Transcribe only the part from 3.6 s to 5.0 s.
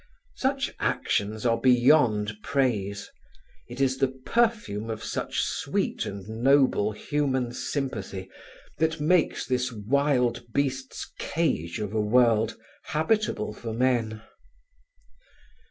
it is the perfume